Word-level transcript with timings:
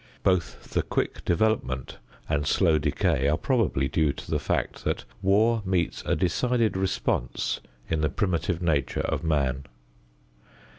Both 0.23 0.71
the 0.71 0.81
quick 0.81 1.23
development 1.25 1.99
and 2.27 2.47
slow 2.47 2.79
decay 2.79 3.27
are 3.27 3.37
probably 3.37 3.87
due 3.87 4.13
to 4.13 4.31
the 4.31 4.39
fact 4.39 4.83
that 4.83 5.03
war 5.21 5.61
meets 5.63 6.01
a 6.07 6.15
decided 6.15 6.75
response 6.75 7.59
in 7.87 8.01
the 8.01 8.09
primitive 8.09 8.63
nature 8.63 9.01
of 9.01 9.23
man. 9.23 9.65